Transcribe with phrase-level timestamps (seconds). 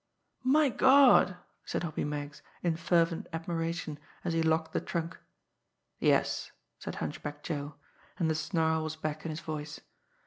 [0.43, 5.19] "My Gawd!" said Hoppy Meggs in fervent admiration, as he locked the trunk.
[5.99, 7.75] "Yes," said Hunchback Joe
[8.17, 9.79] and the snarl was back in his voice.